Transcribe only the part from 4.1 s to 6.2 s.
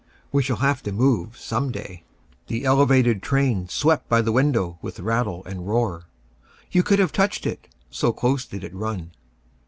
the window with rattle and roar.